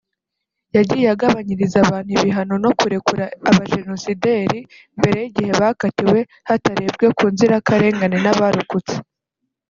yagiye 0.75 1.07
agabanyiriza 1.15 1.77
abantu 1.81 2.09
ibihano 2.17 2.55
no 2.63 2.71
kurekura 2.79 3.23
abajenosideri 3.49 4.59
mbere 4.99 5.17
y’igihe 5.21 5.51
bakatiwe 5.61 6.19
hatarebwe 6.47 7.05
ku 7.17 7.23
nzirakarengane 7.33 8.17
n’abarokotse 8.23 8.95